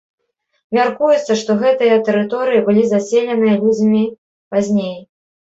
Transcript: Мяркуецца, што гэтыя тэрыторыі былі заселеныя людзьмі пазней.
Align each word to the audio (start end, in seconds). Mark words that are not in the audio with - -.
Мяркуецца, 0.77 1.31
што 1.41 1.51
гэтыя 1.59 1.99
тэрыторыі 2.09 2.63
былі 2.71 2.83
заселеныя 2.95 3.55
людзьмі 3.65 4.03
пазней. 4.57 4.95